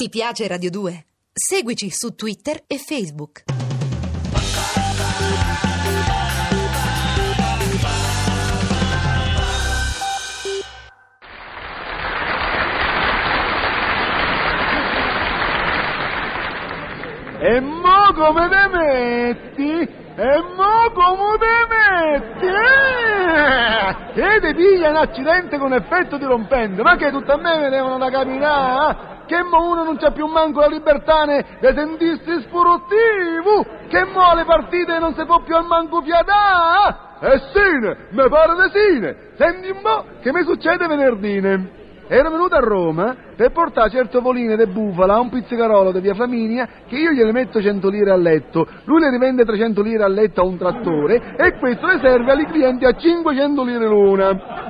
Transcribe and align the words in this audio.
Ti 0.00 0.08
piace 0.10 0.46
Radio 0.46 0.70
2? 0.70 1.06
Seguici 1.32 1.90
su 1.90 2.14
Twitter 2.14 2.62
e 2.68 2.78
Facebook. 2.78 3.42
E 17.40 17.60
mo 17.60 18.12
come 18.14 18.48
te 18.48 18.68
metti? 18.68 19.80
E 20.14 20.42
mo 20.54 20.92
come 20.94 21.38
te 21.40 21.66
metti? 21.74 22.46
Eh? 24.14 24.36
E 24.36 24.40
ti 24.42 24.54
piglia 24.54 24.90
un 24.90 24.96
accidente 24.96 25.58
con 25.58 25.72
effetto 25.72 26.16
di 26.18 26.24
rompente, 26.24 26.82
ma 26.82 26.94
che 26.94 27.10
tutto 27.10 27.32
a 27.32 27.36
me 27.36 27.68
devono 27.68 27.98
da 27.98 28.08
capitare? 28.10 29.17
Che 29.28 29.42
mo 29.42 29.68
uno 29.68 29.84
non 29.84 29.98
c'ha 29.98 30.10
più 30.10 30.26
manco 30.26 30.60
la 30.60 30.68
libertà 30.68 31.24
né 31.24 31.44
di 31.60 31.66
sentirsi? 31.74 32.48
Che 33.88 34.04
mo 34.04 34.26
alle 34.26 34.44
partite 34.44 34.98
non 34.98 35.12
si 35.14 35.22
può 35.26 35.42
più 35.42 35.54
al 35.54 35.66
manco 35.66 36.00
fiatare? 36.00 36.96
E 37.20 37.38
sine, 37.52 37.96
mi 38.12 38.26
pare 38.26 38.54
di 38.54 38.70
sine! 38.72 39.16
Senti 39.34 39.68
un 39.68 39.82
po' 39.82 40.04
che 40.22 40.32
mi 40.32 40.42
succede 40.44 40.86
venerdì. 40.86 41.76
Ero 42.10 42.30
venuto 42.30 42.54
a 42.54 42.60
Roma 42.60 43.14
per 43.36 43.52
portare 43.52 43.90
certo 43.90 44.22
voline 44.22 44.56
di 44.56 44.64
bufala 44.64 45.16
a 45.16 45.20
un 45.20 45.28
pizzicarolo 45.28 45.92
di 45.92 46.00
via 46.00 46.14
Flaminia 46.14 46.66
che 46.86 46.96
io 46.96 47.10
gliele 47.10 47.32
metto 47.32 47.60
100 47.60 47.86
lire 47.90 48.10
a 48.10 48.16
letto, 48.16 48.66
lui 48.84 49.00
le 49.00 49.10
rivende 49.10 49.44
300 49.44 49.82
lire 49.82 50.04
a 50.04 50.08
letto 50.08 50.40
a 50.40 50.44
un 50.44 50.56
trattore 50.56 51.34
e 51.36 51.58
questo 51.58 51.86
le 51.86 51.98
serve 52.00 52.32
ai 52.32 52.46
clienti 52.46 52.86
a 52.86 52.96
500 52.96 53.62
lire 53.62 53.86
l'una. 53.86 54.67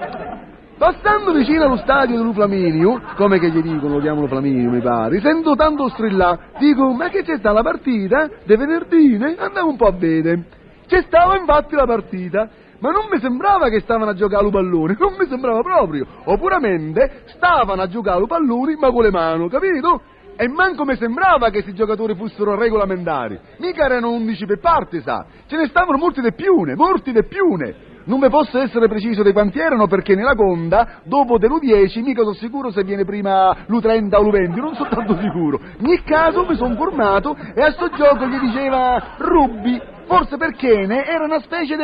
Passando 0.78 1.32
vicino 1.32 1.64
allo 1.64 1.78
stadio 1.78 2.22
di 2.22 2.32
Flaminio, 2.32 3.02
come 3.16 3.40
che 3.40 3.50
gli 3.50 3.60
dicono, 3.60 3.94
lo 3.94 4.00
chiamano 4.00 4.28
Flaminio 4.28 4.70
mi 4.70 4.80
pare, 4.80 5.20
sento 5.20 5.56
tanto 5.56 5.88
strillare, 5.88 6.52
dico 6.60 6.92
ma 6.92 7.08
che 7.08 7.24
c'è 7.24 7.38
sta 7.38 7.50
la 7.50 7.62
partita? 7.62 8.30
De 8.44 8.56
venerdì? 8.56 9.18
Andiamo 9.38 9.70
un 9.70 9.76
po' 9.76 9.86
a 9.86 9.90
vedere. 9.90 10.44
C'è 10.86 11.02
stava 11.02 11.36
infatti 11.36 11.74
la 11.74 11.84
partita, 11.84 12.48
ma 12.78 12.90
non 12.92 13.08
mi 13.10 13.18
sembrava 13.18 13.68
che 13.70 13.80
stavano 13.80 14.12
a 14.12 14.14
giocare 14.14 14.44
lo 14.44 14.50
pallone, 14.50 14.96
non 14.96 15.16
mi 15.18 15.26
sembrava 15.26 15.62
proprio. 15.62 16.06
Oppuramente 16.26 17.22
stavano 17.24 17.82
a 17.82 17.88
giocare 17.88 18.20
lo 18.20 18.26
pallone 18.28 18.76
ma 18.76 18.92
con 18.92 19.02
le 19.02 19.10
mani, 19.10 19.48
capito? 19.48 20.00
E 20.36 20.46
manco 20.46 20.84
mi 20.84 20.94
sembrava 20.94 21.46
che 21.46 21.62
questi 21.62 21.74
giocatori 21.74 22.14
fossero 22.14 22.54
regolamentari. 22.54 23.36
Mica 23.58 23.84
erano 23.84 24.12
11 24.12 24.46
per 24.46 24.60
parte, 24.60 25.00
sa. 25.00 25.26
Ce 25.48 25.56
ne 25.56 25.66
stavano 25.66 25.98
molti 25.98 26.20
di 26.20 26.32
piune, 26.32 26.76
molti 26.76 27.10
di 27.10 27.24
piune. 27.24 27.96
Non 28.08 28.20
mi 28.20 28.30
posso 28.30 28.58
essere 28.58 28.88
preciso 28.88 29.22
di 29.22 29.32
quanti 29.32 29.58
erano 29.58 29.86
perché 29.86 30.14
nella 30.14 30.34
conda, 30.34 31.00
dopo 31.02 31.36
dello 31.36 31.58
10, 31.58 32.00
mica 32.00 32.22
sono 32.22 32.32
sicuro 32.32 32.70
se 32.70 32.82
viene 32.82 33.04
prima 33.04 33.54
l'U30 33.66 34.14
o 34.14 34.22
l'U20, 34.22 34.54
non 34.54 34.74
sono 34.74 34.88
tanto 34.88 35.14
sicuro. 35.20 35.60
In 35.78 35.86
ogni 35.86 36.02
caso 36.04 36.46
mi 36.46 36.56
sono 36.56 36.74
formato 36.74 37.36
e 37.54 37.62
a 37.62 37.70
sto 37.70 37.90
gioco 37.90 38.26
gli 38.26 38.38
diceva 38.38 39.16
Rubbi, 39.18 39.96
Forse 40.06 40.38
perché 40.38 40.86
ne 40.86 41.04
era 41.04 41.24
una 41.24 41.38
specie 41.40 41.76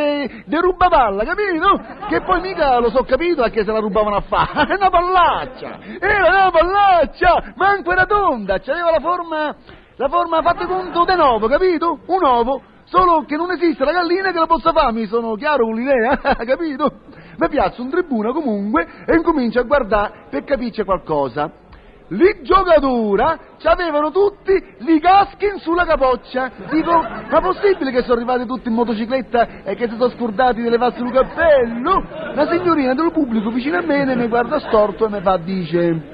di 0.47 0.57
rubapalla, 0.57 1.25
capito? 1.25 1.79
Che 2.09 2.23
poi 2.23 2.41
mica 2.41 2.79
lo 2.79 2.89
so 2.89 3.05
capito 3.05 3.43
a 3.43 3.51
che 3.51 3.63
se 3.63 3.71
la 3.71 3.81
rubavano 3.81 4.17
a 4.17 4.23
fare. 4.23 4.65
È 4.73 4.77
una 4.77 4.89
pallaccia! 4.89 5.79
Era 6.01 6.29
una 6.29 6.51
pallaccia! 6.51 7.53
Manco 7.57 7.93
era 7.93 8.07
tonda, 8.07 8.55
aveva 8.55 8.91
la 8.91 9.01
forma. 9.01 9.55
la 9.97 10.09
forma 10.09 10.41
fatta 10.41 10.65
conto 10.65 11.05
di 11.05 11.15
nuovo, 11.17 11.49
capito? 11.49 11.99
Un 12.07 12.25
ovo. 12.25 12.63
Solo 12.85 13.25
che 13.27 13.37
non 13.37 13.51
esiste 13.51 13.85
la 13.85 13.93
gallina 13.93 14.31
che 14.31 14.39
la 14.39 14.47
possa 14.47 14.73
fare, 14.73 14.93
mi 14.93 15.07
sono 15.07 15.35
chiaro 15.35 15.65
con 15.65 15.75
l'idea, 15.75 16.17
capito? 16.45 17.01
Mi 17.37 17.49
piazzo 17.49 17.83
un 17.83 17.91
tribuna 17.91 18.33
comunque 18.33 18.87
e 19.07 19.15
incomincio 19.15 19.61
a 19.61 19.63
guardare 19.63 20.27
per 20.31 20.45
capirci 20.45 20.85
qualcosa. 20.85 21.63
Li 22.09 22.43
giocatura 22.43 23.39
avevano 23.63 24.11
tutti 24.11 24.53
li 24.81 25.01
caschi 25.01 25.47
sulla 25.57 25.87
capoccia. 25.87 26.51
Dico, 26.71 26.93
ma 26.93 27.41
possibile 27.41 27.91
che 27.91 28.03
sono 28.03 28.15
arrivati 28.15 28.45
tutti 28.45 28.69
in 28.69 28.75
motocicletta 28.75 29.65
e 29.65 29.75
che 29.75 29.89
si 29.89 29.97
sono 29.97 30.11
scordati 30.11 30.61
di 30.61 30.69
levarsi 30.69 31.01
il 31.01 31.11
cappello? 31.11 32.05
La 32.35 32.47
signorina 32.51 32.93
del 32.93 33.11
pubblico 33.11 33.51
vicino 33.51 33.79
a 33.79 33.83
me 33.83 34.05
mi 34.15 34.29
guarda 34.29 34.59
storto 34.61 35.07
e 35.07 35.09
mi 35.09 35.21
fa 35.23 35.39
dice... 35.39 36.14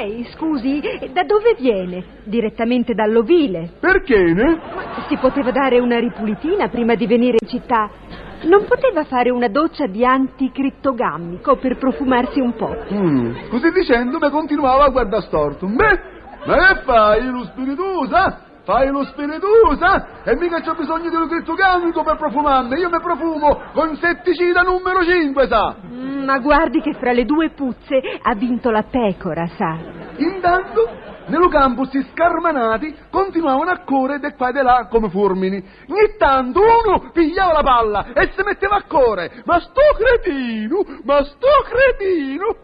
Ma 0.00 0.06
lei, 0.06 0.26
scusi, 0.34 0.80
da 1.12 1.24
dove 1.24 1.54
viene? 1.58 2.02
Direttamente 2.24 2.94
dall'ovile? 2.94 3.72
Perché 3.78 4.32
ne? 4.32 4.58
Si 5.08 5.16
poteva 5.18 5.50
dare 5.50 5.78
una 5.78 5.98
ripulitina 5.98 6.68
prima 6.68 6.94
di 6.94 7.06
venire 7.06 7.36
in 7.38 7.46
città. 7.46 7.90
Non 8.44 8.64
poteva 8.64 9.04
fare 9.04 9.28
una 9.28 9.48
doccia 9.48 9.86
di 9.86 10.02
anticrittogamico 10.02 11.56
per 11.56 11.76
profumarsi 11.76 12.40
un 12.40 12.54
po'? 12.54 12.74
Mm. 12.90 13.50
Così 13.50 13.70
dicendo 13.72 14.16
mi 14.18 14.30
continuava 14.30 14.84
a 14.84 14.88
guardare 14.88 15.22
storto. 15.24 15.66
Beh, 15.66 16.00
ma 16.46 16.56
che 16.56 16.80
fai, 16.84 17.26
lo 17.26 17.44
spiritosa? 17.44 18.48
Fai 18.64 18.88
lo 18.88 19.04
spiritosa? 19.04 20.22
E 20.24 20.34
mica 20.36 20.62
c'ho 20.62 20.76
bisogno 20.76 21.10
di 21.10 21.16
un 21.16 21.28
crittogamico 21.28 22.02
per 22.02 22.16
profumarmi. 22.16 22.78
Io 22.78 22.88
mi 22.88 23.00
profumo 23.00 23.60
con 23.74 23.94
setticida 23.96 24.62
numero 24.62 25.04
5, 25.04 25.46
sa? 25.46 25.76
Mm, 25.92 26.19
ma 26.30 26.38
guardi 26.38 26.80
che 26.80 26.94
fra 26.94 27.10
le 27.10 27.24
due 27.24 27.50
puzze 27.50 28.00
ha 28.22 28.34
vinto 28.36 28.70
la 28.70 28.84
pecora, 28.84 29.48
sa? 29.56 29.76
Intanto 30.18 30.88
nello 31.26 31.48
campo 31.48 31.84
sti 31.86 32.06
scarmanati 32.12 32.94
continuavano 33.10 33.70
a 33.70 33.82
correre 33.84 34.20
di 34.20 34.36
qua 34.36 34.50
e 34.50 34.52
di 34.52 34.62
là 34.62 34.86
come 34.88 35.10
fulmini. 35.10 35.56
Ogni 35.88 36.16
tanto 36.18 36.60
uno 36.60 37.10
pigliava 37.12 37.52
la 37.52 37.62
palla 37.62 38.06
e 38.14 38.30
si 38.36 38.42
metteva 38.44 38.76
a 38.76 38.84
correre. 38.86 39.42
Ma 39.44 39.58
sto 39.58 39.80
cretino, 39.98 40.84
ma 41.02 41.24
sto 41.24 41.48
cretino, 41.68 42.54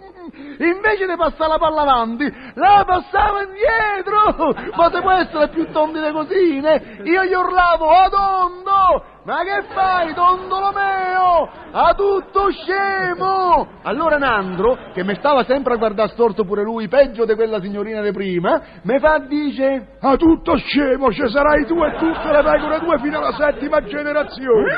invece 0.59 1.07
di 1.07 1.17
passare 1.17 1.49
la 1.49 1.59
palla 1.59 1.83
avanti, 1.83 2.33
la 2.55 2.85
passava 2.87 3.43
indietro. 3.43 4.55
Ma 4.77 4.91
se 4.93 5.01
può 5.01 5.11
essere 5.11 5.49
più 5.49 5.69
tondi 5.73 6.01
di 6.01 6.11
così, 6.13 6.61
né? 6.61 7.01
Io 7.03 7.25
gli 7.25 7.35
urlavo, 7.35 7.89
a 7.89 8.09
tondo! 8.09 9.15
Ma 9.25 9.43
che 9.43 9.65
fai, 9.75 10.15
tondolo 10.15 10.71
A 11.73 11.95
tutto 11.95 12.51
scemo! 12.51 13.69
Allora 13.83 14.17
Nandro, 14.19 14.79
che 14.93 15.05
mi 15.05 15.15
stava 15.17 15.45
sempre 15.45 15.75
a 15.75 15.77
guardare 15.77 16.09
storto 16.11 16.45
pure 16.45 16.63
lui, 16.63 16.89
peggio 16.89 17.25
di 17.25 17.35
quella 17.35 17.61
signorina 17.61 18.01
di 18.01 18.13
prima, 18.13 18.61
mi 18.83 18.99
fa 18.99 19.19
dice... 19.19 19.95
A 20.01 20.17
tutto 20.17 20.57
scemo, 20.57 21.13
ci 21.13 21.29
sarai 21.29 21.67
tu 21.67 21.83
e 21.83 21.97
tutte 21.99 22.31
le 22.31 22.43
pecore 22.43 22.79
tue 22.79 22.99
fino 22.99 23.19
alla 23.19 23.33
settima 23.33 23.83
generazione. 23.83 24.73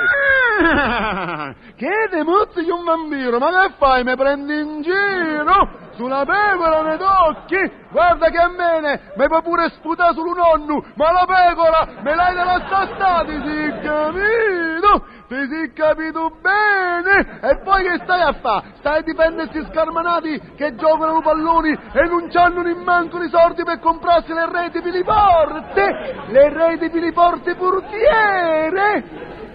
Ah, 0.61 1.55
che 1.77 2.09
te 2.11 2.23
mozzi 2.25 2.69
un 2.69 2.85
bambino, 2.85 3.39
ma 3.39 3.51
che 3.51 3.75
fai, 3.77 4.05
mi 4.05 4.17
prendi 4.17 4.59
in 4.59 4.83
giro? 4.83 5.87
Sulla 5.95 6.25
pecora 6.25 6.83
ne 6.83 6.97
tocchi? 6.97 7.73
Guarda 7.91 8.29
che 8.29 8.47
me 8.57 9.01
mi 9.17 9.27
puoi 9.27 9.43
pure 9.43 9.69
sputare 9.71 10.15
sul 10.15 10.35
nonno, 10.35 10.85
ma 10.95 11.13
la 11.13 11.27
pecora 11.27 11.89
me 12.03 12.15
l'hai 12.15 12.35
della 12.35 12.63
stastati, 12.67 13.33
si 13.33 13.75
capito? 13.83 15.07
Ti 15.29 15.47
si 15.47 15.73
capito 15.75 16.33
bene? 16.41 17.39
E 17.43 17.59
poi 17.63 17.85
che 17.85 18.01
stai 18.03 18.23
a 18.23 18.33
fare? 18.41 18.73
Stai 18.79 19.01
a 19.01 19.03
difendere 19.03 19.49
questi 19.49 19.71
scarmanati 19.71 20.41
che 20.57 20.75
giocano 20.75 21.21
palloni 21.21 21.71
e 21.71 22.09
non 22.09 22.29
c'hanno 22.31 22.67
in 22.67 22.79
manco 22.83 23.23
i 23.23 23.29
soldi 23.29 23.63
per 23.63 23.79
comprarsi 23.79 24.33
le 24.33 24.51
reti 24.51 24.81
piliporte? 24.81 26.25
Le 26.29 26.49
reti 26.49 26.89
piliporte 26.89 27.55
portiere? 27.57 29.05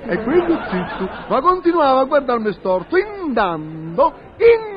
E 0.05 0.21
quindi 0.21 0.53
zitto, 0.69 1.09
ma 1.29 1.41
continuava 1.41 2.01
a 2.01 2.05
guardarmi 2.05 2.53
storto, 2.53 2.95
intanto, 2.95 4.13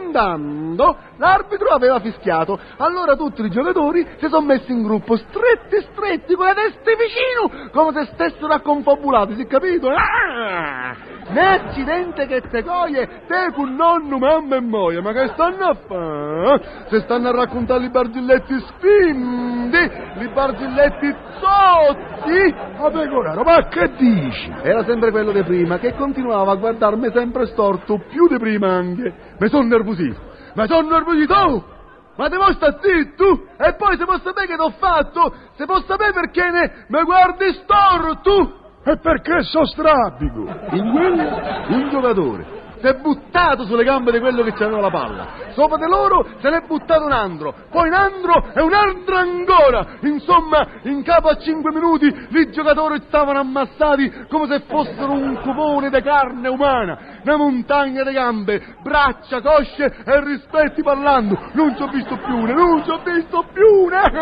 intanto, 0.07 0.97
l'arbitro 1.17 1.69
aveva 1.69 2.01
fischiato. 2.01 2.59
Allora 2.79 3.17
tutti 3.17 3.43
i 3.43 3.51
giocatori 3.51 4.07
si 4.19 4.29
sono 4.29 4.47
messi 4.47 4.71
in 4.71 4.83
gruppo, 4.83 5.17
stretti, 5.17 5.87
stretti, 5.93 6.35
con 6.35 6.47
le 6.47 6.55
teste 6.55 6.97
vicino, 6.97 7.71
come 7.73 7.93
se 7.93 8.11
stessero 8.13 8.53
acconfabulati, 8.53 9.35
si 9.35 9.43
è 9.43 9.47
capito? 9.47 9.89
Ah! 9.89 11.16
Ne 11.29 11.41
accidente 11.45 12.27
che 12.27 12.41
te 12.43 12.63
coglie, 12.63 13.25
te 13.27 13.53
con 13.53 13.75
nonno, 13.75 14.17
mamma 14.19 14.57
e 14.57 14.61
moia, 14.61 15.03
ma 15.03 15.13
che 15.13 15.27
stanno 15.29 15.65
a 15.65 15.75
fare? 15.75 16.85
Se 16.89 17.01
stanno 17.01 17.29
a 17.29 17.33
raccontare 17.33 17.85
i 17.85 17.91
barzilletti 17.91 18.59
spinti, 18.61 19.91
i 20.23 20.29
barzilletti 20.33 21.15
zotti, 21.41 22.55
Ma 22.79 22.91
pecoraro, 22.91 23.43
ma 23.43 23.67
che 23.69 23.91
dici? 23.97 24.53
era 24.63 24.85
sempre 24.85 25.11
quello 25.11 25.33
di 25.33 25.43
prima, 25.43 25.79
che 25.79 25.95
continuava 25.95 26.53
a 26.53 26.57
guardarmi 26.57 27.11
sempre 27.13 27.47
storto, 27.47 28.01
più 28.09 28.29
di 28.29 28.39
prima 28.39 28.69
anche. 28.69 29.13
Mi 29.39 29.49
sono 29.49 29.67
nervosito, 29.67 30.21
mi 30.55 30.67
sono 30.67 30.89
nervosito! 30.89 31.75
Ma 32.17 32.29
te 32.31 32.37
vuoi 32.37 32.55
sta 32.55 32.79
zitto? 32.81 33.49
E 33.59 33.75
poi 33.75 33.99
se 33.99 34.05
può 34.05 34.17
sapere 34.19 34.47
che 34.47 34.57
t'ho 34.57 34.71
fatto? 34.79 35.35
Se 35.57 35.67
può 35.67 35.79
sapere 35.83 36.13
perché 36.13 36.51
ne 36.51 36.85
mi 36.89 37.03
guardi 37.03 37.53
storto? 37.53 38.66
E 38.89 38.97
perché 38.99 39.43
so 39.43 39.67
strabico? 39.67 40.43
In 40.71 40.93
quello, 40.93 41.77
un 41.77 41.89
giocatore. 41.91 42.66
Si 42.87 42.93
è 42.93 42.95
buttato 42.95 43.65
sulle 43.65 43.83
gambe 43.83 44.13
di 44.13 44.21
quello 44.21 44.45
che 44.45 44.53
c'aveva 44.53 44.81
la 44.81 44.91
palla. 44.91 45.27
Sopra 45.55 45.77
di 45.77 45.89
loro 45.89 46.25
se 46.41 46.49
n'è 46.49 46.61
buttato 46.61 47.05
un 47.05 47.13
altro, 47.13 47.53
poi 47.71 47.89
un 47.89 47.95
altro 47.95 48.53
e 48.55 48.63
un 48.63 48.73
altro 48.73 49.17
ancora. 49.17 49.87
Insomma, 50.03 50.67
in 50.83 51.03
capo 51.03 51.29
a 51.29 51.37
cinque 51.37 51.73
minuti 51.73 52.07
i 52.07 52.51
giocatori 52.53 53.03
stavano 53.09 53.41
ammassati 53.41 54.27
come 54.29 54.47
se 54.47 54.63
fossero 54.69 55.11
un 55.11 55.41
cupone 55.41 55.91
di 55.91 56.01
carne 56.03 56.49
umana, 56.49 56.99
una 57.25 57.37
montagna 57.37 58.05
di 58.05 58.13
gambe, 58.13 58.77
braccia, 58.83 59.41
cosce 59.41 59.85
e 60.05 60.25
rispetti 60.25 60.83
parlando. 60.83 61.37
Non 61.53 61.75
ci 61.75 61.83
ho 61.83 61.89
visto 61.89 62.17
più 62.17 62.37
una, 62.37 62.53
non 62.53 62.85
ci 62.85 62.91
ho 62.91 63.01
visto 63.03 63.45
più 63.53 63.67
una. 63.67 64.03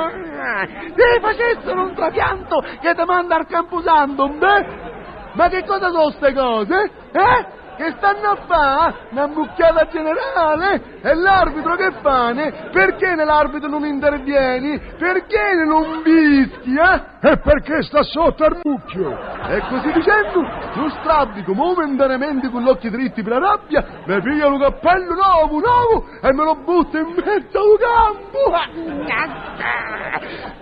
Se 0.95 1.21
facessero 1.21 1.83
un 1.83 1.95
trapianto 1.95 2.65
che 2.81 2.95
ti 2.95 3.05
manda 3.05 3.37
al 3.37 3.47
Camposanto, 3.47 4.29
beh? 4.29 4.93
Ma 5.35 5.49
che 5.49 5.65
cosa 5.65 5.91
sono 5.91 6.05
queste 6.05 6.33
cose? 6.33 6.91
Eh? 7.13 7.63
Che 7.77 7.95
stanno 7.97 8.31
a 8.31 8.37
fare 8.47 8.95
una 9.11 9.27
mucchiata 9.27 9.87
generale 9.87 11.01
e 11.01 11.15
l'arbitro 11.15 11.75
che 11.75 11.91
fane? 12.03 12.69
Perché 12.71 13.15
nell'arbitro 13.15 13.69
non 13.69 13.85
intervieni? 13.85 14.79
Perché 14.97 15.55
non 15.67 16.03
fischia? 16.03 17.14
E 17.27 17.39
perché 17.39 17.83
sta 17.85 18.03
sotto 18.03 18.45
al 18.45 18.61
mucchio? 18.63 19.11
E 19.49 19.59
così 19.71 19.91
dicendo, 19.93 20.43
lo 20.75 20.91
strabico 21.01 21.55
momentaneamente 21.55 22.51
con 22.51 22.63
gli 22.63 22.69
occhi 22.69 22.91
dritti 22.91 23.23
per 23.23 23.33
la 23.33 23.39
rabbia, 23.39 23.83
mi 24.05 24.21
piglia 24.21 24.47
un 24.47 24.61
cappello 24.61 25.15
nuovo, 25.15 25.59
nuovo 25.59 26.05
e 26.21 26.33
me 26.35 26.45
lo 26.45 26.55
butta 26.57 26.99
in 26.99 27.15
mezzo 27.15 27.59
al 27.59 27.79
campo. 27.81 28.39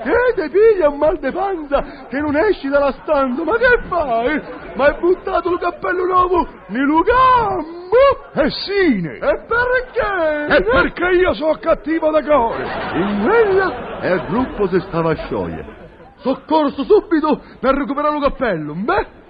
E 0.05 0.35
ti 0.37 0.51
piglia 0.51 0.89
un 0.89 0.99
mal 0.99 1.19
di 1.19 1.33
panza 1.33 2.07
che 2.09 2.21
non 2.21 2.37
esci 2.37 2.69
dalla 2.69 2.93
stanza, 2.93 3.43
ma 3.43 3.57
che 3.57 3.81
fai? 3.89 4.43
Ma 4.77 4.85
hai 4.85 5.01
buttato 5.01 5.51
il 5.51 5.59
cappello 5.59 6.05
nuovo 6.05 6.47
nel 6.69 7.03
campo? 7.05 8.41
E 8.41 8.51
sine! 8.51 9.15
E 9.15 9.47
perché? 9.49 10.55
E 10.55 10.63
perché 10.63 11.07
io 11.17 11.35
sono 11.35 11.59
cattivo 11.61 12.13
da 12.13 12.23
cuore! 12.23 12.63
In 12.95 13.21
quella 13.25 14.01
e 14.01 14.13
il 14.13 14.27
gruppo 14.29 14.69
si 14.69 14.79
stava 14.87 15.11
a 15.11 15.17
sciogliere. 15.17 15.82
Soccorso 16.23 16.85
subito 16.85 17.43
per 17.61 17.75
recuperare 17.75 18.17
il 18.17 18.23
cappello, 18.23 18.75
beh? 18.75 19.21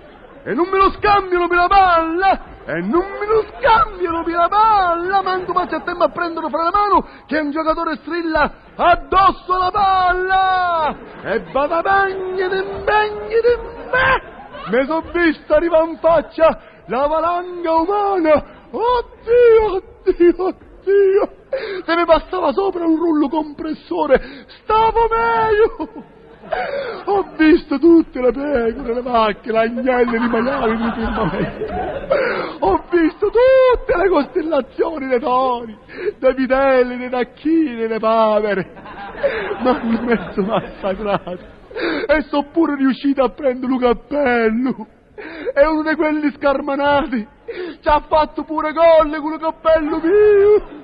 E 0.44 0.54
non 0.54 0.68
me 0.68 0.76
lo 0.76 0.90
scambiano 0.92 1.46
per 1.46 1.56
la 1.56 1.68
palla! 1.68 2.40
E 2.66 2.80
non 2.80 3.04
me 3.18 3.26
lo 3.26 3.44
scambiano 3.48 4.22
per 4.24 4.34
la 4.34 4.48
palla! 4.48 5.22
Manco 5.22 5.52
faccio 5.52 5.76
a 5.76 5.80
tempo 5.80 6.04
a 6.04 6.08
prenderlo 6.08 6.48
fra 6.48 6.64
la 6.64 6.70
mano 6.72 7.06
che 7.26 7.38
un 7.38 7.50
giocatore 7.50 7.96
strilla 7.96 8.52
addosso 8.74 9.54
alla 9.54 9.70
palla! 9.70 10.96
E 11.22 11.42
di 11.42 11.52
bagni 11.52 12.36
di 12.36 13.56
me! 13.90 14.30
Mi 14.68 14.84
sono 14.84 15.04
visto 15.12 15.54
arrivare 15.54 15.90
in 15.90 15.98
faccia 15.98 16.60
la 16.86 17.06
valanga 17.06 17.72
umana! 17.72 18.44
Oddio, 18.70 19.82
oddio, 20.04 20.44
oddio! 20.44 21.32
Se 21.84 21.94
mi 21.94 22.04
passava 22.04 22.52
sopra 22.52 22.84
un 22.84 22.96
rullo 22.96 23.28
compressore, 23.28 24.44
stavo 24.62 25.06
meglio! 25.08 26.20
Ho 27.04 27.28
visto 27.36 27.78
tutte 27.78 28.20
le 28.20 28.32
pecore, 28.32 28.94
le 28.94 29.02
vacche, 29.02 29.52
l'agnelli, 29.52 30.16
i 30.16 30.28
maiali 30.28 30.76
di 30.76 30.90
firmamento. 30.92 31.74
Ho 32.60 32.84
visto 32.90 33.30
tutte 33.30 33.96
le 33.96 34.08
costellazioni 34.08 35.06
dei 35.06 35.20
tori, 35.20 35.76
dei 36.18 36.34
vitelli, 36.34 36.96
dei 36.96 37.10
tacchini, 37.10 37.86
dei 37.86 37.98
papere. 37.98 38.72
Ma 39.62 39.70
hanno 39.70 40.02
mezzo 40.02 40.42
massacrato. 40.42 41.38
E 42.06 42.22
sono 42.22 42.48
pure 42.52 42.76
riuscito 42.76 43.22
a 43.22 43.30
prendere 43.30 43.72
un 43.72 43.78
cappello. 43.78 44.86
È 45.54 45.64
uno 45.64 45.88
di 45.88 45.94
quelli 45.94 46.32
scarmanati. 46.32 47.28
Ci 47.80 47.88
ha 47.88 48.00
fatto 48.00 48.42
pure 48.44 48.72
gol 48.72 49.16
con 49.20 49.32
il 49.32 49.40
cappello 49.40 50.00
mio. 50.00 50.80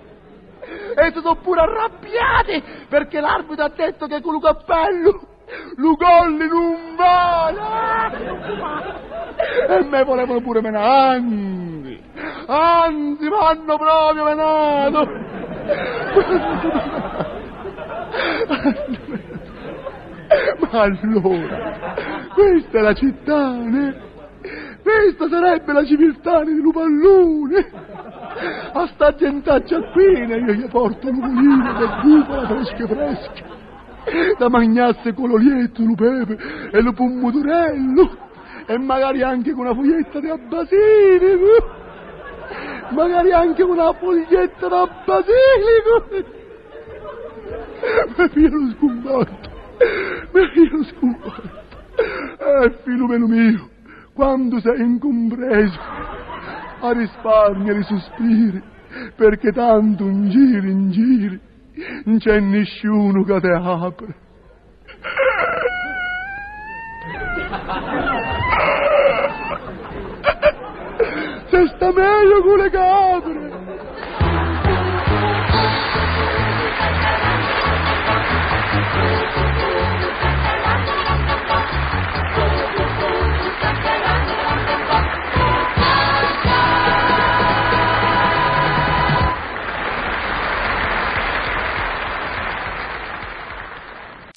E 0.94 1.12
sono 1.12 1.36
pure 1.36 1.60
arrabbiati 1.60 2.62
perché 2.88 3.20
l'arbitro 3.20 3.64
ha 3.64 3.72
detto 3.74 4.06
che 4.06 4.20
con 4.20 4.34
il 4.34 4.42
cappello 4.42 5.36
Lugolli 5.76 6.46
non 6.46 6.94
vale! 6.96 8.16
E 9.68 9.84
me 9.84 10.04
volevano 10.04 10.40
pure 10.40 10.60
menare, 10.60 11.16
anzi, 11.16 12.00
anzi, 12.46 13.28
mi 13.28 13.36
hanno 13.40 13.76
proprio 13.78 14.24
menato! 14.24 15.08
Ma 20.58 20.80
allora, 20.82 21.84
questa 22.34 22.78
è 22.78 22.80
la 22.82 22.92
città, 22.92 23.52
né? 23.52 24.06
Questa 24.82 25.28
sarebbe 25.28 25.72
la 25.72 25.84
civiltà 25.84 26.44
di 26.44 26.60
Lupallone! 26.60 27.70
A 28.72 28.86
sta 28.88 29.14
gentaccia 29.14 29.80
qui 29.92 30.04
io 30.04 30.52
gli 30.52 30.68
porto 30.68 31.08
un 31.08 31.16
mulino 31.16 31.74
che 31.74 31.86
bucola 32.02 32.46
fresche 32.46 32.86
fresche! 32.86 33.47
Da 34.38 34.48
mangiasse 34.48 35.12
con 35.14 35.28
l'olietto, 35.28 35.84
lo 35.84 35.94
pepe 35.94 36.36
e 36.72 36.82
lo 36.82 36.92
pomodorello. 36.92 38.26
E 38.66 38.78
magari 38.78 39.22
anche 39.22 39.52
con 39.52 39.66
una 39.66 39.74
foglietta 39.74 40.20
di 40.20 40.28
basilico. 40.48 41.76
Magari 42.90 43.32
anche 43.32 43.62
con 43.62 43.72
una 43.72 43.92
foglietta 43.92 44.68
da 44.68 44.88
basilico. 45.04 46.36
Mi 48.16 48.28
pieno 48.30 48.58
lo 48.58 48.74
scombatto 48.76 49.56
mi 50.32 50.50
pieno 50.52 50.76
lo 50.78 50.84
scombatto 50.84 51.50
eh 51.96 52.78
filomeno 52.82 53.26
mio 53.26 53.68
quando 54.12 54.60
sei 54.60 54.80
incompreso 54.80 55.78
a 56.80 56.92
risparmia 56.92 57.74
i 57.74 57.82
sospiri 57.84 58.62
perché 59.14 59.52
tanto 59.52 60.04
in 60.04 60.28
giri 60.28 60.70
in 60.70 60.90
giri 60.90 61.40
non 62.04 62.18
c'è 62.18 62.40
nessuno 62.40 63.22
che 63.22 63.40
ti 63.40 63.48
apre. 63.48 64.14
Se 71.50 71.66
sta 71.74 71.92
meglio 71.92 72.42
con 72.42 72.58
le 72.58 72.70
capre. 72.70 73.48